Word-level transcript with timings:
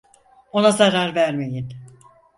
Ona 0.51 0.71
zarar 0.71 1.15
vermeyin! 1.15 1.69